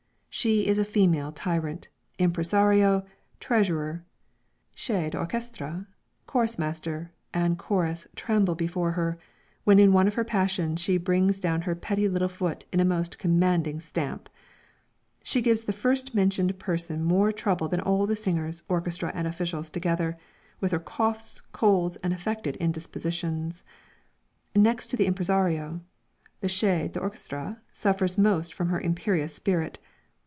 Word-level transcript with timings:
She 0.33 0.65
is 0.65 0.79
a 0.79 0.85
female 0.85 1.33
tyrant. 1.33 1.89
Impresario, 2.17 3.03
treasurer, 3.41 4.05
chef 4.73 5.11
(d'orchestre,) 5.11 5.87
chorus 6.25 6.57
master 6.57 7.11
and 7.33 7.59
chorus 7.59 8.07
tremble 8.15 8.55
before 8.55 8.91
her, 8.93 9.17
when 9.65 9.77
in 9.77 9.91
one 9.91 10.07
of 10.07 10.13
her 10.13 10.23
passions 10.23 10.79
she 10.79 10.97
brings 10.97 11.37
down 11.37 11.63
her 11.63 11.75
pretty 11.75 12.07
little 12.07 12.29
foot 12.29 12.63
in 12.71 12.79
a 12.79 12.85
most 12.85 13.17
commanding 13.19 13.81
stamp. 13.81 14.29
She 15.21 15.41
gives 15.41 15.63
the 15.63 15.73
first 15.73 16.15
mentioned 16.15 16.57
person 16.57 17.03
more 17.03 17.33
trouble 17.33 17.67
than 17.67 17.81
all 17.81 18.07
the 18.07 18.15
singers, 18.15 18.63
orchestra 18.69 19.11
and 19.13 19.27
officials 19.27 19.69
together, 19.69 20.17
with 20.61 20.71
her 20.71 20.79
coughs, 20.79 21.41
colds 21.51 21.97
and 21.97 22.13
affected 22.13 22.55
indispositions. 22.55 23.65
Next 24.55 24.87
to 24.87 24.97
the 24.97 25.07
impresario, 25.07 25.81
the 26.39 26.47
chef 26.49 26.93
(d'orchestre) 26.93 27.61
suffers 27.73 28.17
most 28.17 28.53
from 28.53 28.69
her 28.69 28.79
imperious 28.79 29.35
spirit. 29.35 29.77